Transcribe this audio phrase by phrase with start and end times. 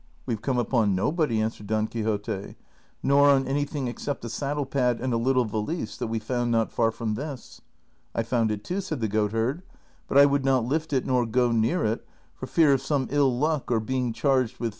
[0.25, 2.55] "We have come upon nobody," answered Don Quixote,"
[3.03, 6.71] nor on anything except a saddle pad and a little valise that we found not
[6.71, 7.61] far from this.""
[8.15, 9.61] I found it too," said the goatherd,''
[10.07, 12.03] but I would not lift it nor go near it
[12.33, 14.69] for fear of some ill luck or being charged with CHAPTER XX in.